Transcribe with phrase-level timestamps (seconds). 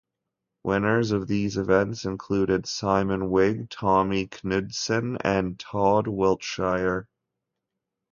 [0.63, 7.07] Winners of these events included Simon Wigg, Tommy Knudsen and Todd Wiltshire.